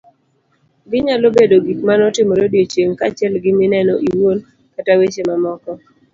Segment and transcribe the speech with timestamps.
[0.89, 4.39] Ginyalo bedo gik manotimore odiochieng', kaachiel gi mineno iwuon
[4.73, 5.71] kata weche mamoko